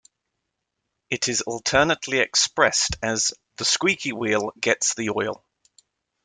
It 1.11 1.27
is 1.27 1.41
alternately 1.43 2.17
expressed 2.21 2.95
as 3.03 3.33
"The 3.57 3.65
squeaky 3.65 4.13
wheel 4.13 4.51
gets 4.59 4.95
the 4.95 5.11
oil". 5.11 5.45